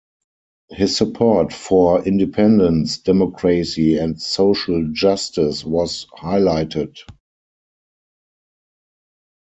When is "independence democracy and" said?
2.07-4.19